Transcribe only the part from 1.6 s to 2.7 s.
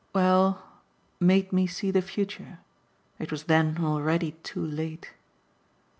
see the future.